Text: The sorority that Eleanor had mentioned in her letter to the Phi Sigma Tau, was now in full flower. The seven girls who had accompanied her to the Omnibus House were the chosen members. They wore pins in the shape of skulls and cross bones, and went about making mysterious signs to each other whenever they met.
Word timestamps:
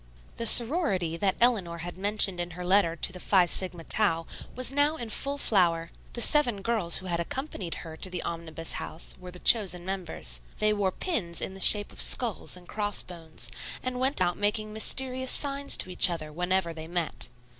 The 0.37 0.47
sorority 0.47 1.15
that 1.17 1.35
Eleanor 1.39 1.77
had 1.77 1.95
mentioned 1.95 2.39
in 2.39 2.51
her 2.57 2.65
letter 2.65 2.95
to 2.95 3.13
the 3.13 3.19
Phi 3.19 3.45
Sigma 3.45 3.83
Tau, 3.83 4.25
was 4.55 4.71
now 4.71 4.95
in 4.95 5.09
full 5.09 5.37
flower. 5.37 5.91
The 6.13 6.21
seven 6.23 6.63
girls 6.63 6.97
who 6.97 7.05
had 7.05 7.19
accompanied 7.19 7.75
her 7.85 7.95
to 7.97 8.09
the 8.09 8.23
Omnibus 8.23 8.71
House 8.81 9.15
were 9.19 9.29
the 9.29 9.37
chosen 9.37 9.85
members. 9.85 10.41
They 10.57 10.73
wore 10.73 10.91
pins 10.91 11.39
in 11.39 11.53
the 11.53 11.59
shape 11.59 11.91
of 11.91 12.01
skulls 12.01 12.57
and 12.57 12.67
cross 12.67 13.03
bones, 13.03 13.49
and 13.83 13.99
went 13.99 14.19
about 14.19 14.37
making 14.39 14.73
mysterious 14.73 15.29
signs 15.29 15.77
to 15.77 15.91
each 15.91 16.09
other 16.09 16.33
whenever 16.33 16.73
they 16.73 16.87
met. 16.87 17.29